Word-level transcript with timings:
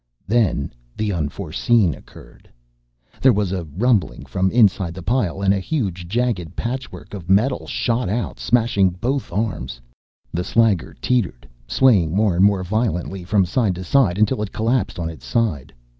Then 0.27 0.73
the 0.97 1.13
unforeseen 1.13 1.93
occurred. 1.93 2.49
There 3.21 3.31
was 3.31 3.51
a 3.51 3.65
rumbling 3.65 4.25
from 4.25 4.49
inside 4.49 4.95
the 4.95 5.03
pile 5.03 5.43
and 5.43 5.53
a 5.53 5.59
huge 5.59 6.07
jagged 6.07 6.55
patchwork 6.55 7.13
of 7.13 7.29
metal 7.29 7.67
shot 7.67 8.09
out, 8.09 8.39
smashing 8.39 8.89
both 8.99 9.31
arms. 9.31 9.79
The 10.33 10.41
slagger 10.43 10.99
teetered, 11.01 11.47
swaying 11.67 12.15
more 12.15 12.35
and 12.35 12.43
more 12.43 12.63
violently 12.63 13.23
from 13.23 13.45
side 13.45 13.75
to 13.75 13.83
side 13.83 14.17
until 14.17 14.41
it 14.41 14.51
collapsed 14.51 14.97
on 14.97 15.07
its 15.07 15.23
side. 15.23 15.71